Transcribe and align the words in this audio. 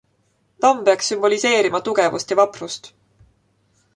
Tamm 0.65 0.79
peaks 0.87 1.09
sümboliseerima 1.11 1.83
tugevust 1.89 2.35
ja 2.35 2.39
vaprust. 2.41 2.93